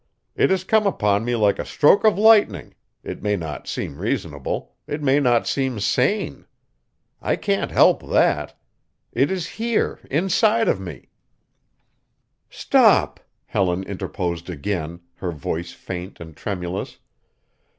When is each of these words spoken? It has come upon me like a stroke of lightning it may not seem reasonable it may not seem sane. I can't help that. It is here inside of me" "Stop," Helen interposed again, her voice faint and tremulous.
It 0.35 0.49
has 0.49 0.63
come 0.63 0.87
upon 0.87 1.23
me 1.23 1.35
like 1.35 1.59
a 1.59 1.63
stroke 1.63 2.03
of 2.03 2.17
lightning 2.17 2.73
it 3.03 3.21
may 3.21 3.35
not 3.35 3.67
seem 3.67 3.99
reasonable 3.99 4.73
it 4.87 5.03
may 5.03 5.19
not 5.19 5.45
seem 5.47 5.79
sane. 5.79 6.47
I 7.21 7.35
can't 7.35 7.69
help 7.69 8.01
that. 8.09 8.59
It 9.11 9.29
is 9.29 9.45
here 9.61 9.99
inside 10.09 10.67
of 10.67 10.79
me" 10.79 11.09
"Stop," 12.49 13.19
Helen 13.45 13.83
interposed 13.83 14.49
again, 14.49 15.01
her 15.17 15.31
voice 15.31 15.71
faint 15.71 16.19
and 16.19 16.35
tremulous. 16.35 16.97